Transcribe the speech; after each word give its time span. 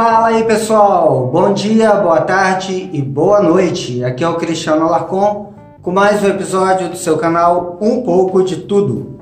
Fala 0.00 0.28
aí 0.28 0.44
pessoal, 0.44 1.26
bom 1.26 1.52
dia, 1.52 1.92
boa 1.94 2.20
tarde 2.20 2.88
e 2.92 3.02
boa 3.02 3.42
noite. 3.42 4.04
Aqui 4.04 4.22
é 4.22 4.28
o 4.28 4.36
Cristiano 4.36 4.84
Alarcon 4.84 5.52
com 5.82 5.90
mais 5.90 6.22
um 6.22 6.28
episódio 6.28 6.88
do 6.88 6.96
seu 6.96 7.18
canal 7.18 7.76
Um 7.80 8.02
Pouco 8.02 8.44
de 8.44 8.58
Tudo. 8.58 9.18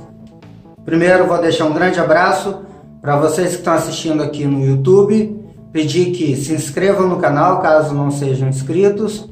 Primeiro 0.85 1.27
vou 1.27 1.39
deixar 1.39 1.65
um 1.65 1.73
grande 1.73 1.99
abraço 1.99 2.61
para 3.01 3.17
vocês 3.17 3.53
que 3.53 3.57
estão 3.57 3.73
assistindo 3.73 4.23
aqui 4.23 4.45
no 4.45 4.63
YouTube, 4.67 5.43
pedir 5.73 6.11
que 6.11 6.37
se 6.37 6.53
inscrevam 6.53 7.09
no 7.09 7.17
canal 7.17 7.63
caso 7.63 7.95
não 7.95 8.11
sejam 8.11 8.47
inscritos, 8.47 9.31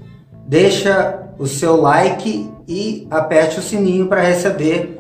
deixa 0.49 1.29
o 1.39 1.47
seu 1.47 1.79
like 1.79 2.51
e 2.67 3.07
aperte 3.11 3.59
o 3.59 3.63
sininho 3.63 4.07
para 4.07 4.23
receber 4.23 4.99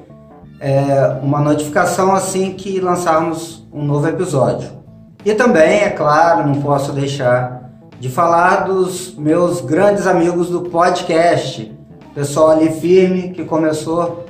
é, 0.61 1.20
uma 1.23 1.41
notificação 1.41 2.15
assim 2.15 2.53
que 2.53 2.81
lançarmos 2.81 3.67
um 3.72 3.83
novo 3.83 4.06
episódio. 4.06 4.84
E 5.25 5.33
também, 5.33 5.80
é 5.80 5.89
claro, 5.89 6.47
não 6.47 6.61
posso 6.61 6.92
deixar 6.92 7.70
de 7.98 8.11
falar 8.11 8.64
dos 8.64 9.14
meus 9.17 9.62
grandes 9.62 10.06
amigos 10.06 10.50
do 10.50 10.62
podcast, 10.62 11.75
pessoal 12.14 12.50
ali 12.50 12.69
firme 12.69 13.31
que 13.31 13.42
começou 13.42 14.27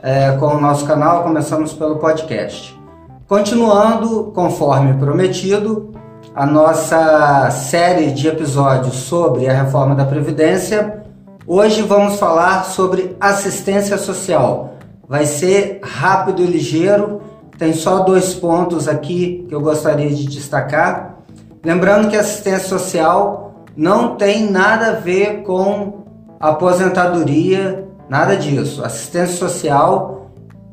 é, 0.00 0.30
com 0.38 0.46
o 0.46 0.60
nosso 0.60 0.86
canal, 0.86 1.24
começamos 1.24 1.72
pelo 1.72 1.96
podcast. 1.96 2.78
Continuando, 3.26 4.30
conforme 4.32 4.94
prometido, 4.94 5.92
a 6.32 6.46
nossa 6.46 7.50
série 7.50 8.12
de 8.12 8.28
episódios 8.28 8.94
sobre 8.94 9.48
a 9.48 9.62
reforma 9.64 9.96
da 9.96 10.04
Previdência. 10.04 11.02
Hoje 11.44 11.82
vamos 11.82 12.20
falar 12.20 12.66
sobre 12.66 13.16
assistência 13.20 13.98
social. 13.98 14.74
Vai 15.08 15.26
ser 15.26 15.80
rápido 15.82 16.40
e 16.40 16.46
ligeiro 16.46 17.20
tem 17.60 17.74
só 17.74 17.98
dois 17.98 18.32
pontos 18.32 18.88
aqui 18.88 19.44
que 19.46 19.54
eu 19.54 19.60
gostaria 19.60 20.08
de 20.08 20.24
destacar. 20.24 21.18
Lembrando 21.62 22.08
que 22.08 22.16
assistência 22.16 22.66
social 22.66 23.66
não 23.76 24.16
tem 24.16 24.50
nada 24.50 24.86
a 24.86 24.92
ver 24.92 25.42
com 25.42 26.06
aposentadoria, 26.40 27.86
nada 28.08 28.34
disso. 28.34 28.82
Assistência 28.82 29.36
social 29.36 30.30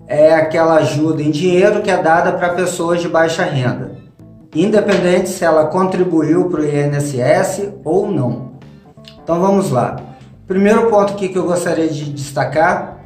é 0.07 0.33
aquela 0.33 0.75
ajuda 0.75 1.21
em 1.21 1.29
dinheiro 1.29 1.81
que 1.81 1.91
é 1.91 2.01
dada 2.01 2.31
para 2.31 2.53
pessoas 2.53 3.01
de 3.01 3.09
baixa 3.09 3.43
renda, 3.43 3.97
independente 4.55 5.27
se 5.27 5.43
ela 5.43 5.65
contribuiu 5.65 6.47
para 6.47 6.61
o 6.61 6.65
INSS 6.65 7.67
ou 7.83 8.09
não. 8.09 8.53
Então 9.21 9.41
vamos 9.41 9.71
lá. 9.71 9.97
Primeiro 10.47 10.89
ponto 10.89 11.11
aqui 11.11 11.27
que 11.27 11.37
eu 11.37 11.43
gostaria 11.43 11.89
de 11.89 12.13
destacar 12.13 13.03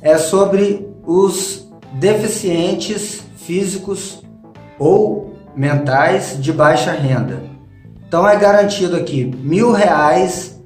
é 0.00 0.16
sobre 0.16 0.88
os 1.04 1.65
deficientes 1.94 3.22
físicos 3.36 4.22
ou 4.78 5.34
mentais 5.54 6.36
de 6.40 6.52
baixa 6.52 6.92
renda. 6.92 7.42
Então 8.06 8.28
é 8.28 8.36
garantido 8.36 8.96
aqui 8.96 9.24
mil 9.24 9.72
reais 9.72 10.60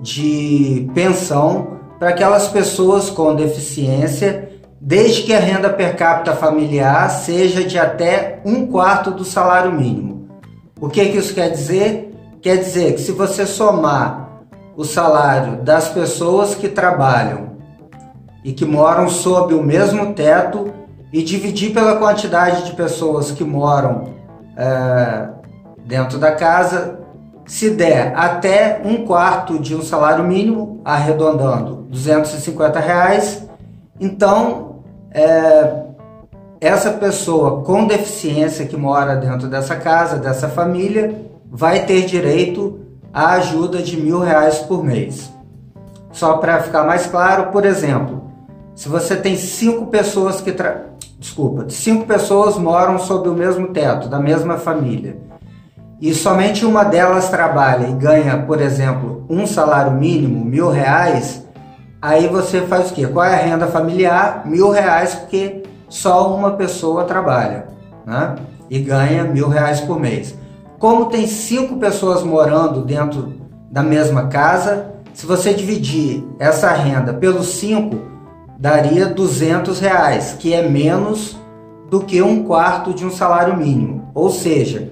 de 0.00 0.88
pensão 0.94 1.78
para 1.98 2.10
aquelas 2.10 2.48
pessoas 2.48 3.10
com 3.10 3.34
deficiência, 3.34 4.48
desde 4.80 5.22
que 5.22 5.34
a 5.34 5.40
renda 5.40 5.68
per 5.68 5.96
capita 5.96 6.34
familiar 6.36 7.10
seja 7.10 7.64
de 7.64 7.78
até 7.78 8.40
um 8.44 8.66
quarto 8.68 9.10
do 9.10 9.24
salário 9.24 9.72
mínimo. 9.72 10.28
O 10.80 10.88
que, 10.88 11.06
que 11.06 11.18
isso 11.18 11.34
quer 11.34 11.50
dizer? 11.50 12.14
Quer 12.40 12.58
dizer 12.58 12.94
que 12.94 13.00
se 13.00 13.10
você 13.10 13.44
somar 13.44 14.44
o 14.76 14.84
salário 14.84 15.60
das 15.62 15.88
pessoas 15.88 16.54
que 16.54 16.68
trabalham 16.68 17.57
e 18.48 18.52
que 18.54 18.64
moram 18.64 19.10
sob 19.10 19.52
o 19.52 19.62
mesmo 19.62 20.14
teto 20.14 20.72
e 21.12 21.22
dividir 21.22 21.70
pela 21.74 21.96
quantidade 21.96 22.64
de 22.64 22.72
pessoas 22.72 23.30
que 23.30 23.44
moram 23.44 24.14
é, 24.56 25.28
dentro 25.84 26.16
da 26.16 26.32
casa, 26.32 26.98
se 27.44 27.68
der 27.68 28.14
até 28.16 28.80
um 28.82 29.04
quarto 29.04 29.58
de 29.58 29.74
um 29.74 29.82
salário 29.82 30.24
mínimo, 30.24 30.80
arredondando 30.82 31.86
250 31.90 32.80
reais, 32.80 33.46
então 34.00 34.76
é, 35.12 35.82
essa 36.58 36.92
pessoa 36.92 37.62
com 37.62 37.86
deficiência 37.86 38.64
que 38.64 38.78
mora 38.78 39.14
dentro 39.14 39.46
dessa 39.46 39.76
casa, 39.76 40.16
dessa 40.16 40.48
família, 40.48 41.20
vai 41.50 41.84
ter 41.84 42.06
direito 42.06 42.80
à 43.12 43.32
ajuda 43.32 43.82
de 43.82 44.00
mil 44.00 44.20
reais 44.20 44.60
por 44.60 44.82
mês. 44.82 45.30
Só 46.10 46.38
para 46.38 46.62
ficar 46.62 46.84
mais 46.84 47.04
claro, 47.04 47.52
por 47.52 47.66
exemplo, 47.66 48.27
se 48.78 48.88
você 48.88 49.16
tem 49.16 49.36
cinco 49.36 49.86
pessoas 49.86 50.40
que 50.40 50.52
tra... 50.52 50.84
desculpa, 51.18 51.64
cinco 51.68 52.06
pessoas 52.06 52.56
moram 52.56 52.96
sob 52.96 53.28
o 53.28 53.34
mesmo 53.34 53.72
teto, 53.72 54.08
da 54.08 54.20
mesma 54.20 54.56
família, 54.56 55.18
e 56.00 56.14
somente 56.14 56.64
uma 56.64 56.84
delas 56.84 57.28
trabalha 57.28 57.88
e 57.88 57.92
ganha, 57.94 58.38
por 58.38 58.60
exemplo, 58.60 59.26
um 59.28 59.48
salário 59.48 59.90
mínimo, 59.90 60.44
mil 60.44 60.70
reais, 60.70 61.44
aí 62.00 62.28
você 62.28 62.60
faz 62.60 62.92
o 62.92 62.94
quê? 62.94 63.04
Qual 63.08 63.24
é 63.24 63.34
a 63.34 63.44
renda 63.44 63.66
familiar? 63.66 64.46
Mil 64.46 64.70
reais, 64.70 65.12
porque 65.12 65.64
só 65.88 66.32
uma 66.32 66.52
pessoa 66.52 67.02
trabalha, 67.02 67.66
né? 68.06 68.36
E 68.70 68.78
ganha 68.78 69.24
mil 69.24 69.48
reais 69.48 69.80
por 69.80 69.98
mês. 69.98 70.38
Como 70.78 71.06
tem 71.06 71.26
cinco 71.26 71.78
pessoas 71.78 72.22
morando 72.22 72.82
dentro 72.82 73.40
da 73.72 73.82
mesma 73.82 74.28
casa, 74.28 74.94
se 75.12 75.26
você 75.26 75.52
dividir 75.52 76.24
essa 76.38 76.70
renda 76.70 77.12
pelos 77.12 77.48
cinco, 77.48 78.17
daria 78.58 79.06
200 79.06 79.78
reais, 79.78 80.36
que 80.38 80.52
é 80.52 80.68
menos 80.68 81.38
do 81.88 82.00
que 82.00 82.20
um 82.20 82.42
quarto 82.42 82.92
de 82.92 83.06
um 83.06 83.10
salário 83.10 83.56
mínimo. 83.56 84.10
Ou 84.14 84.30
seja, 84.30 84.90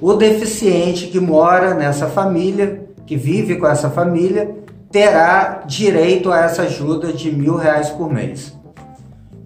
o 0.00 0.14
deficiente 0.14 1.06
que 1.06 1.20
mora 1.20 1.72
nessa 1.72 2.08
família, 2.08 2.88
que 3.06 3.16
vive 3.16 3.56
com 3.56 3.66
essa 3.66 3.88
família, 3.88 4.56
terá 4.90 5.62
direito 5.66 6.32
a 6.32 6.40
essa 6.40 6.62
ajuda 6.62 7.12
de 7.12 7.30
mil 7.30 7.56
reais 7.56 7.90
por 7.90 8.12
mês. 8.12 8.56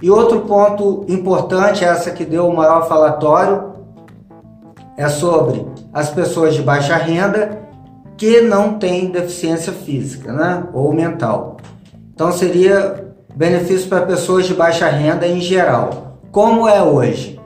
E 0.03 0.11
outro 0.11 0.41
ponto 0.41 1.05
importante, 1.09 1.85
essa 1.85 2.11
que 2.11 2.25
deu 2.25 2.49
o 2.49 2.57
maior 2.57 2.89
falatório, 2.89 3.75
é 4.97 5.09
sobre 5.09 5.67
as 5.93 6.09
pessoas 6.11 6.55
de 6.55 6.63
baixa 6.63 6.97
renda 6.97 7.61
que 8.17 8.41
não 8.41 8.79
têm 8.79 9.11
deficiência 9.11 9.73
física 9.73 10.33
né, 10.33 10.65
ou 10.73 10.93
mental. 10.93 11.59
Então 12.15 12.33
seria 12.33 13.10
benefício 13.35 13.89
para 13.89 14.07
pessoas 14.07 14.47
de 14.47 14.55
baixa 14.55 14.89
renda 14.89 15.27
em 15.27 15.41
geral. 15.41 16.19
Como 16.31 16.69
é 16.69 16.83
hoje? 16.83 17.41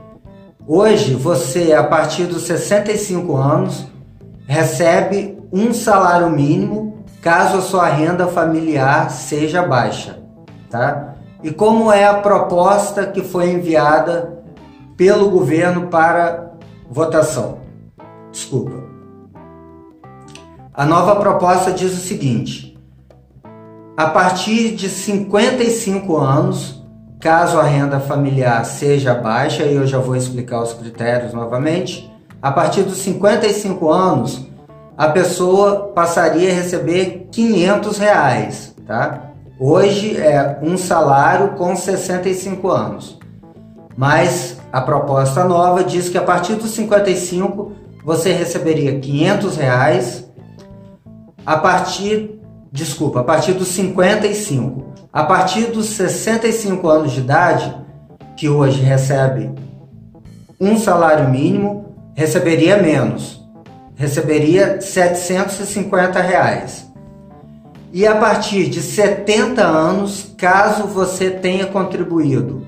Hoje 0.66 1.14
você, 1.14 1.72
a 1.72 1.84
partir 1.84 2.24
dos 2.24 2.42
65 2.42 3.36
anos, 3.36 3.86
recebe 4.46 5.38
um 5.52 5.72
salário 5.72 6.30
mínimo 6.30 7.04
caso 7.20 7.58
a 7.58 7.62
sua 7.62 7.86
renda 7.86 8.26
familiar 8.26 9.10
seja 9.10 9.62
baixa, 9.62 10.18
tá? 10.68 11.14
E 11.42 11.50
como 11.50 11.90
é 11.92 12.04
a 12.06 12.14
proposta 12.14 13.06
que 13.06 13.22
foi 13.22 13.50
enviada 13.50 14.42
pelo 14.96 15.30
governo 15.30 15.88
para 15.88 16.52
votação? 16.90 17.58
Desculpa. 18.30 18.84
A 20.72 20.84
nova 20.84 21.16
proposta 21.16 21.70
diz 21.70 21.92
o 21.92 22.00
seguinte: 22.00 22.73
a 23.96 24.06
partir 24.06 24.74
de 24.74 24.88
55 24.88 26.16
anos, 26.16 26.84
caso 27.20 27.58
a 27.58 27.62
renda 27.62 28.00
familiar 28.00 28.64
seja 28.64 29.14
baixa, 29.14 29.62
e 29.62 29.74
eu 29.74 29.86
já 29.86 29.98
vou 29.98 30.16
explicar 30.16 30.62
os 30.62 30.72
critérios 30.72 31.32
novamente, 31.32 32.12
a 32.42 32.50
partir 32.50 32.82
dos 32.82 32.98
55 32.98 33.90
anos, 33.90 34.46
a 34.98 35.08
pessoa 35.08 35.92
passaria 35.94 36.50
a 36.50 36.54
receber 36.54 37.28
500 37.30 37.98
reais, 37.98 38.74
tá? 38.86 39.30
Hoje 39.58 40.16
é 40.16 40.58
um 40.60 40.76
salário 40.76 41.50
com 41.50 41.74
65 41.74 42.68
anos. 42.68 43.18
Mas 43.96 44.58
a 44.72 44.80
proposta 44.80 45.44
nova 45.44 45.84
diz 45.84 46.08
que 46.08 46.18
a 46.18 46.22
partir 46.22 46.56
dos 46.56 46.72
55 46.72 47.72
você 48.04 48.32
receberia 48.32 48.98
500 48.98 49.56
reais. 49.56 50.28
A 51.46 51.56
partir 51.56 52.40
desculpa, 52.74 53.20
a 53.20 53.24
partir 53.24 53.52
dos 53.52 53.68
55. 53.68 54.92
A 55.12 55.22
partir 55.22 55.66
dos 55.66 55.86
65 55.90 56.88
anos 56.88 57.12
de 57.12 57.20
idade, 57.20 57.72
que 58.36 58.48
hoje 58.48 58.82
recebe 58.82 59.52
um 60.60 60.76
salário 60.76 61.30
mínimo, 61.30 61.94
receberia 62.16 62.76
menos. 62.76 63.40
Receberia 63.94 64.80
750 64.80 66.20
reais. 66.20 66.92
E 67.92 68.04
a 68.04 68.16
partir 68.16 68.68
de 68.68 68.82
70 68.82 69.62
anos, 69.62 70.34
caso 70.36 70.88
você 70.88 71.30
tenha 71.30 71.66
contribuído 71.66 72.66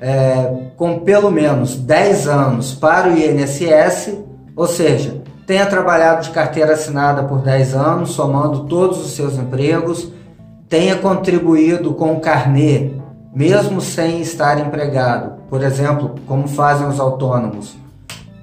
é, 0.00 0.68
com 0.76 1.00
pelo 1.00 1.28
menos 1.28 1.74
10 1.74 2.28
anos 2.28 2.72
para 2.72 3.08
o 3.08 3.18
INSS, 3.18 4.16
ou 4.54 4.68
seja, 4.68 5.23
tenha 5.46 5.66
trabalhado 5.66 6.22
de 6.22 6.30
carteira 6.30 6.72
assinada 6.72 7.22
por 7.24 7.38
10 7.38 7.74
anos, 7.74 8.10
somando 8.12 8.64
todos 8.64 9.04
os 9.04 9.12
seus 9.12 9.34
empregos, 9.34 10.10
tenha 10.68 10.96
contribuído 10.96 11.94
com 11.94 12.12
o 12.12 12.20
carnê, 12.20 12.92
mesmo 13.34 13.80
sem 13.80 14.20
estar 14.20 14.58
empregado, 14.58 15.34
por 15.48 15.62
exemplo, 15.62 16.14
como 16.26 16.48
fazem 16.48 16.86
os 16.86 16.98
autônomos, 16.98 17.76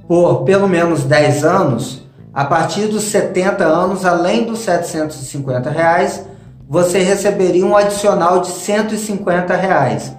por 0.08 0.44
pelo 0.44 0.68
menos 0.68 1.04
10 1.04 1.44
anos, 1.44 2.08
a 2.34 2.46
partir 2.46 2.88
dos 2.88 3.04
70 3.04 3.64
anos, 3.64 4.06
além 4.06 4.46
dos 4.46 4.60
750 4.60 5.70
reais, 5.70 6.26
você 6.68 7.00
receberia 7.00 7.66
um 7.66 7.76
adicional 7.76 8.40
de 8.40 8.48
150 8.48 9.54
reais, 9.56 10.16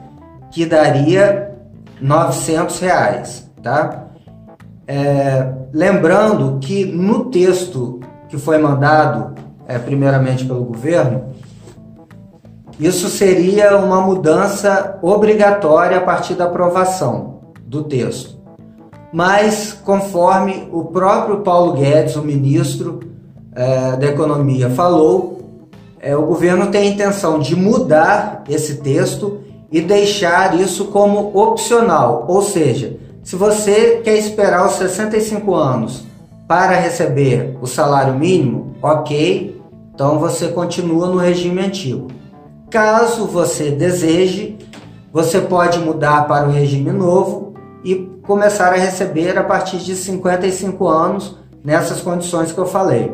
que 0.51 0.67
daria 0.67 1.51
900 2.01 2.79
reais, 2.81 3.51
tá? 3.63 4.09
É, 4.95 5.51
lembrando 5.73 6.59
que 6.61 6.85
no 6.85 7.31
texto 7.31 8.01
que 8.29 8.37
foi 8.37 8.59
mandado 8.59 9.35
é, 9.67 9.79
primeiramente 9.79 10.45
pelo 10.45 10.65
governo, 10.65 11.31
isso 12.79 13.09
seria 13.09 13.75
uma 13.79 14.03
mudança 14.03 14.99
obrigatória 15.01 15.97
a 15.97 16.01
partir 16.03 16.35
da 16.35 16.45
aprovação 16.45 17.41
do 17.65 17.85
texto. 17.85 18.39
Mas, 19.11 19.73
conforme 19.83 20.69
o 20.71 20.85
próprio 20.85 21.41
Paulo 21.41 21.73
Guedes, 21.73 22.15
o 22.17 22.23
ministro 22.23 23.01
é, 23.55 23.97
da 23.97 24.09
Economia, 24.09 24.69
falou, 24.69 25.39
é, 26.01 26.15
o 26.15 26.27
governo 26.27 26.67
tem 26.67 26.83
a 26.83 26.93
intenção 26.93 27.39
de 27.39 27.57
mudar 27.57 28.45
esse 28.47 28.77
texto 28.83 29.41
e 29.71 29.81
deixar 29.81 30.55
isso 30.61 30.89
como 30.89 31.35
opcional. 31.35 32.27
Ou 32.29 32.43
seja, 32.43 33.01
se 33.23 33.37
você 33.37 34.01
quer 34.03 34.19
esperar 34.19 34.67
os 34.67 34.75
65 34.75 35.55
anos 35.55 36.05
para 36.49 36.75
receber 36.75 37.57
o 37.61 37.67
salário 37.67 38.15
mínimo, 38.15 38.75
ok, 38.83 39.63
então 39.95 40.19
você 40.19 40.49
continua 40.49 41.07
no 41.07 41.19
regime 41.19 41.61
antigo. 41.61 42.09
Caso 42.69 43.27
você 43.27 43.71
deseje, 43.71 44.59
você 45.13 45.41
pode 45.41 45.79
mudar 45.79 46.27
para 46.27 46.49
o 46.49 46.51
regime 46.51 46.91
novo 46.91 47.55
e 47.85 47.95
começar 48.23 48.73
a 48.73 48.77
receber 48.77 49.39
a 49.39 49.45
partir 49.45 49.79
de 49.79 49.95
55 49.95 50.89
anos 50.89 51.37
nessas 51.65 52.01
condições 52.01 52.51
que 52.51 52.59
eu 52.59 52.67
falei. 52.67 53.13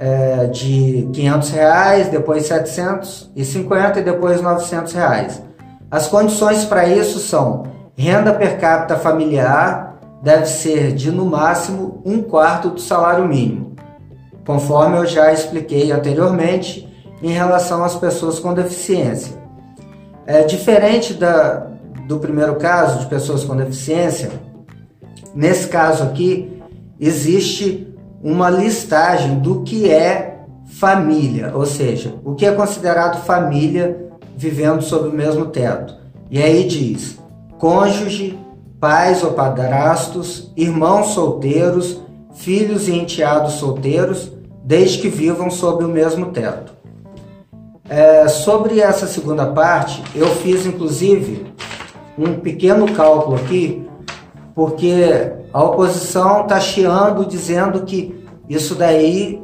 É, 0.00 0.46
de 0.46 1.08
500 1.12 1.50
reais, 1.50 2.08
depois 2.08 2.46
750 2.46 4.00
e 4.00 4.02
depois 4.02 4.40
900 4.40 4.92
reais. 4.92 5.42
As 5.90 6.06
condições 6.06 6.64
para 6.64 6.88
isso 6.88 7.18
são 7.18 7.64
renda 7.98 8.32
per 8.32 8.60
capita 8.60 8.96
familiar 8.96 9.98
deve 10.22 10.46
ser 10.46 10.92
de 10.92 11.10
no 11.10 11.26
máximo 11.26 12.00
um 12.04 12.22
quarto 12.22 12.70
do 12.70 12.80
salário 12.80 13.26
mínimo, 13.26 13.74
conforme 14.46 14.96
eu 14.96 15.04
já 15.04 15.32
expliquei 15.32 15.90
anteriormente 15.90 16.88
em 17.20 17.32
relação 17.32 17.82
às 17.82 17.96
pessoas 17.96 18.38
com 18.38 18.54
deficiência. 18.54 19.36
É 20.24 20.44
diferente 20.44 21.12
da, 21.12 21.66
do 22.06 22.20
primeiro 22.20 22.54
caso 22.54 23.00
de 23.00 23.06
pessoas 23.06 23.42
com 23.42 23.56
deficiência, 23.56 24.30
nesse 25.34 25.66
caso 25.66 26.04
aqui 26.04 26.62
existe 27.00 27.92
uma 28.22 28.48
listagem 28.48 29.40
do 29.40 29.62
que 29.62 29.90
é 29.90 30.44
família, 30.66 31.50
ou 31.52 31.66
seja, 31.66 32.14
o 32.24 32.36
que 32.36 32.46
é 32.46 32.52
considerado 32.52 33.24
família 33.24 34.08
vivendo 34.36 34.82
sob 34.82 35.08
o 35.08 35.12
mesmo 35.12 35.46
teto. 35.46 35.96
E 36.30 36.40
aí 36.40 36.64
diz: 36.64 37.18
cônjuge, 37.58 38.38
pais 38.80 39.22
ou 39.22 39.32
padrastos, 39.32 40.52
irmãos 40.56 41.08
solteiros, 41.08 42.00
filhos 42.34 42.88
e 42.88 42.94
enteados 42.94 43.54
solteiros, 43.54 44.32
desde 44.64 44.98
que 44.98 45.08
vivam 45.08 45.50
sob 45.50 45.84
o 45.84 45.88
mesmo 45.88 46.26
teto. 46.26 46.72
É, 47.88 48.28
sobre 48.28 48.80
essa 48.80 49.06
segunda 49.06 49.46
parte, 49.46 50.02
eu 50.14 50.28
fiz 50.36 50.66
inclusive 50.66 51.46
um 52.18 52.34
pequeno 52.34 52.92
cálculo 52.92 53.36
aqui, 53.36 53.88
porque 54.54 55.32
a 55.52 55.64
oposição 55.64 56.42
está 56.42 56.60
chiando 56.60 57.24
dizendo 57.24 57.82
que 57.82 58.24
isso 58.48 58.74
daí 58.74 59.42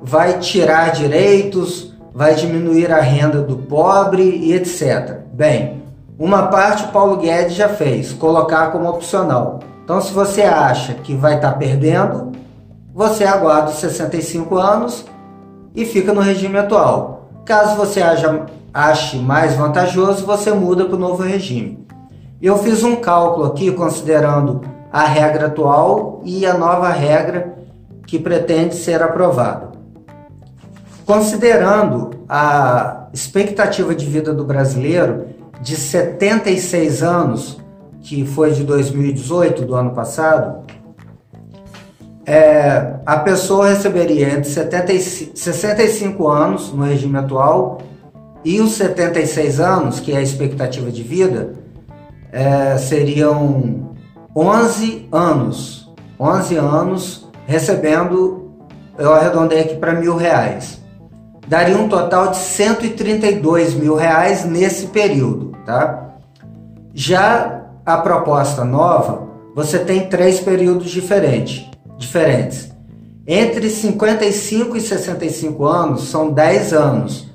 vai 0.00 0.38
tirar 0.38 0.92
direitos, 0.92 1.92
vai 2.14 2.34
diminuir 2.34 2.92
a 2.92 3.00
renda 3.00 3.40
do 3.40 3.56
pobre 3.56 4.22
e 4.22 4.52
etc. 4.52 5.20
Bem, 5.32 5.81
uma 6.24 6.46
parte 6.46 6.84
o 6.84 6.88
Paulo 6.92 7.16
Guedes 7.16 7.56
já 7.56 7.68
fez, 7.68 8.12
colocar 8.12 8.70
como 8.70 8.88
opcional. 8.88 9.58
Então, 9.82 10.00
se 10.00 10.12
você 10.12 10.42
acha 10.42 10.94
que 10.94 11.16
vai 11.16 11.34
estar 11.34 11.50
tá 11.50 11.58
perdendo, 11.58 12.30
você 12.94 13.24
aguarda 13.24 13.70
os 13.70 13.80
65 13.80 14.56
anos 14.56 15.04
e 15.74 15.84
fica 15.84 16.14
no 16.14 16.20
regime 16.20 16.58
atual. 16.58 17.28
Caso 17.44 17.74
você 17.74 18.00
haja, 18.00 18.46
ache 18.72 19.16
mais 19.16 19.56
vantajoso, 19.56 20.24
você 20.24 20.52
muda 20.52 20.84
para 20.84 20.94
o 20.94 20.98
novo 20.98 21.24
regime. 21.24 21.84
Eu 22.40 22.56
fiz 22.58 22.84
um 22.84 22.94
cálculo 22.94 23.46
aqui 23.46 23.72
considerando 23.72 24.60
a 24.92 25.02
regra 25.02 25.48
atual 25.48 26.20
e 26.24 26.46
a 26.46 26.54
nova 26.54 26.90
regra 26.90 27.52
que 28.06 28.16
pretende 28.16 28.76
ser 28.76 29.02
aprovada. 29.02 29.72
Considerando 31.04 32.10
a 32.28 33.08
expectativa 33.12 33.92
de 33.92 34.06
vida 34.06 34.32
do 34.32 34.44
brasileiro 34.44 35.41
de 35.62 35.76
76 35.76 37.02
anos, 37.02 37.58
que 38.00 38.26
foi 38.26 38.50
de 38.50 38.64
2018, 38.64 39.64
do 39.64 39.74
ano 39.76 39.92
passado, 39.92 40.64
é, 42.26 42.94
a 43.06 43.16
pessoa 43.18 43.68
receberia 43.68 44.30
entre 44.30 44.50
75, 44.50 45.36
65 45.36 46.28
anos 46.28 46.72
no 46.72 46.84
regime 46.84 47.16
atual 47.16 47.78
e 48.44 48.60
os 48.60 48.72
76 48.72 49.60
anos, 49.60 50.00
que 50.00 50.12
é 50.12 50.18
a 50.18 50.22
expectativa 50.22 50.90
de 50.90 51.02
vida, 51.02 51.54
é, 52.32 52.76
seriam 52.76 53.94
11 54.34 55.08
anos. 55.12 55.92
11 56.18 56.56
anos 56.56 57.28
recebendo, 57.46 58.50
eu 58.98 59.12
arredondei 59.12 59.60
aqui 59.60 59.76
para 59.76 59.92
mil 59.92 60.16
reais. 60.16 60.82
Daria 61.46 61.76
um 61.76 61.88
total 61.88 62.30
de 62.30 62.38
132 62.38 63.74
mil 63.74 63.94
reais 63.94 64.44
nesse 64.44 64.86
período, 64.86 65.51
tá? 65.64 66.16
Já 66.94 67.62
a 67.84 67.96
proposta 67.98 68.64
nova, 68.64 69.28
você 69.54 69.78
tem 69.78 70.08
três 70.08 70.40
períodos 70.40 70.90
diferentes 70.90 71.72
diferentes. 72.02 72.70
Entre 73.26 73.70
55 73.70 74.76
e 74.76 74.80
65 74.80 75.64
anos 75.64 76.08
são 76.08 76.30
10 76.30 76.72
anos. 76.72 77.32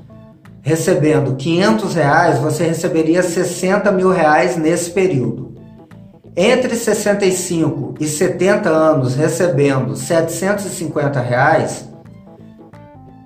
Recebendo 0.62 1.36
500 1.36 1.96
reais, 1.96 2.39
você 2.39 2.65
receberia 2.65 3.24
60 3.24 3.89
mil 3.91 4.12
reais 4.12 4.57
nesse 4.57 4.91
período. 4.91 5.55
Entre 6.36 6.75
65 6.75 7.96
e 8.00 8.07
70 8.07 8.69
anos, 8.69 9.15
recebendo 9.15 9.96
750 9.96 11.19
reais, 11.22 11.88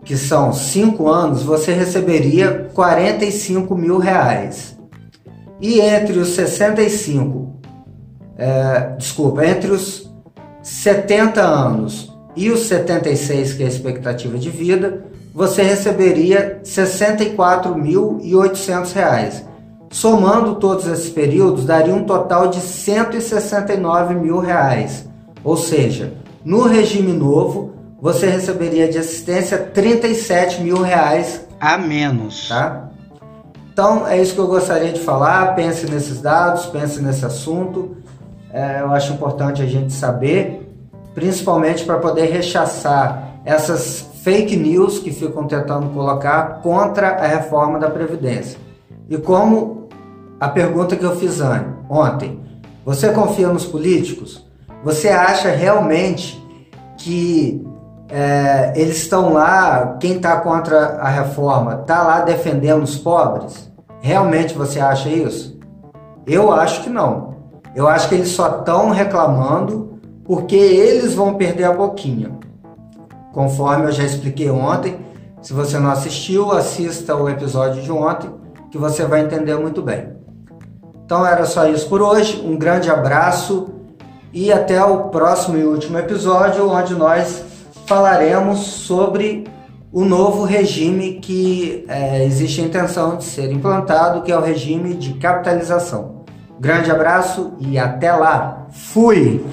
que 0.05 0.15
são 0.15 0.53
5 0.53 1.10
anos, 1.10 1.43
você 1.43 1.74
receberia 1.74 2.70
45 2.74 3.75
mil 3.75 3.98
reais. 3.98 4.77
E 5.62 5.80
entre 5.80 6.18
os 6.18 6.30
65, 6.30 7.53
é, 8.38 8.96
desculpa, 8.98 9.46
entre 9.46 9.70
os 9.72 10.10
70 10.63 11.41
anos 11.41 12.12
e 12.36 12.50
os 12.50 12.62
76, 12.62 13.53
que 13.53 13.62
é 13.62 13.68
a 13.68 13.70
expectativa 13.70 14.39
de 14.39 14.50
vida, 14.50 15.06
você 15.34 15.62
receberia 15.62 16.39
R$ 16.39 16.60
64.800. 16.63 19.44
Somando 19.89 20.56
todos 20.56 20.88
esses 20.88 21.10
períodos, 21.10 21.65
daria 21.65 21.94
um 21.94 22.06
total 22.06 22.48
de 22.48 22.60
169 22.60 24.15
mil 24.15 24.39
reais. 24.39 25.06
Ou 25.44 25.58
seja, 25.58 26.13
no 26.44 26.63
regime 26.63 27.13
novo, 27.13 27.75
você 28.01 28.25
receberia 28.27 28.88
de 28.88 28.98
assistência 28.98 29.58
37 29.58 30.62
mil 30.62 30.82
reais 30.82 31.46
a 31.60 31.77
menos. 31.77 32.48
Tá? 32.48 32.90
Então 33.72 34.08
é 34.08 34.22
isso 34.22 34.34
que 34.34 34.40
eu 34.40 34.48
gostaria 34.48 34.92
de 34.92 35.00
falar. 35.00 35.56
Pense 35.56 35.90
nesses 35.90 36.22
dados, 36.22 36.66
pense 36.68 37.01
nesse 37.01 37.25
assunto 37.25 37.98
é, 38.54 38.82
eu 38.82 38.92
acho 38.92 39.13
importante 39.13 39.62
a 39.62 39.66
gente 39.66 39.94
saber, 39.94 40.70
principalmente 41.16 41.86
para 41.86 41.98
poder 41.98 42.25
rechaçar 42.25 43.40
essas 43.46 44.10
fake 44.24 44.56
news 44.58 45.00
que 45.00 45.12
ficam 45.12 45.48
tentando 45.48 45.90
colocar 45.90 46.62
contra 46.62 47.12
a 47.12 47.28
reforma 47.28 47.80
da 47.80 47.90
Previdência. 47.90 48.60
E 49.10 49.18
como 49.18 49.88
a 50.40 50.50
pergunta 50.50 50.96
que 50.96 51.04
eu 51.04 51.16
fiz 51.16 51.40
ontem, 51.90 52.40
você 52.86 53.12
confia 53.12 53.48
nos 53.48 53.66
políticos? 53.66 54.46
Você 54.84 55.10
acha 55.10 55.50
realmente 55.50 56.42
que 56.98 57.66
é, 58.12 58.74
eles 58.75 58.98
estão 58.98 59.32
lá, 59.32 59.96
quem 60.00 60.18
está 60.18 60.36
contra 60.41 60.98
a 60.98 61.08
reforma, 61.08 61.80
está 61.82 62.03
lá 62.03 62.20
defendendo 62.22 62.84
os 62.84 62.98
pobres? 62.98 63.72
Realmente 64.01 64.53
você 64.53 64.82
acha 64.82 65.08
isso? 65.08 65.58
Eu 66.27 66.51
acho 66.51 66.84
que 66.84 66.89
não. 66.89 67.36
Eu 67.74 67.88
acho 67.88 68.10
que 68.10 68.15
eles 68.15 68.30
só 68.30 68.60
estão 68.60 68.89
reclamando 68.89 70.00
porque 70.25 70.56
eles 70.56 71.13
vão 71.13 71.36
perder 71.36 71.63
a 71.63 71.74
boquinha. 71.74 72.38
Conforme 73.32 73.86
eu 73.86 73.91
já 73.91 74.03
expliquei 74.03 74.50
ontem, 74.50 75.00
se 75.41 75.53
você 75.53 75.80
não 75.80 75.89
assistiu, 75.89 76.51
assista 76.51 77.15
o 77.15 77.30
episódio 77.30 77.82
de 77.82 77.91
ontem 77.91 78.30
que 78.70 78.77
você 78.77 79.06
vai 79.06 79.22
entender 79.22 79.56
muito 79.56 79.82
bem. 79.82 80.10
Então 81.06 81.25
era 81.25 81.46
só 81.46 81.65
isso 81.68 81.88
por 81.88 82.01
hoje. 82.01 82.41
Um 82.46 82.58
grande 82.58 82.89
abraço 82.89 83.70
e 84.34 84.51
até 84.51 84.84
o 84.84 85.10
próximo 85.10 85.58
e 85.58 85.63
último 85.63 85.98
episódio, 85.98 86.70
onde 86.70 86.94
nós 86.94 87.50
falaremos 87.91 88.60
sobre 88.60 89.43
o 89.91 90.05
novo 90.05 90.45
regime 90.45 91.15
que 91.15 91.83
é, 91.89 92.24
existe 92.24 92.62
a 92.62 92.63
intenção 92.63 93.17
de 93.17 93.25
ser 93.25 93.51
implantado, 93.51 94.21
que 94.21 94.31
é 94.31 94.38
o 94.38 94.39
regime 94.39 94.93
de 94.93 95.15
capitalização. 95.15 96.24
Grande 96.57 96.89
abraço 96.89 97.51
e 97.60 97.77
até 97.77 98.13
lá. 98.13 98.67
Fui! 98.71 99.43